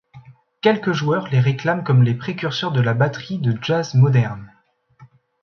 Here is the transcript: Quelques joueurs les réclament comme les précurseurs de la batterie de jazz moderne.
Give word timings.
Quelques 0.61 0.93
joueurs 0.93 1.27
les 1.29 1.39
réclament 1.39 1.83
comme 1.83 2.01
les 2.01 2.15
précurseurs 2.15 2.71
de 2.71 2.81
la 2.81 2.95
batterie 2.95 3.37
de 3.37 3.55
jazz 3.61 3.93
moderne. 3.93 4.51